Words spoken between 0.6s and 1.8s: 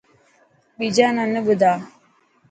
ٻيجا نا نه ٻڌا.